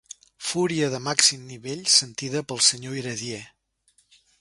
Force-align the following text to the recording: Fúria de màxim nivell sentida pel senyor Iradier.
Fúria 0.45 0.87
de 0.93 0.99
màxim 1.09 1.45
nivell 1.51 1.85
sentida 1.99 2.45
pel 2.49 2.65
senyor 2.71 2.99
Iradier. 3.05 3.45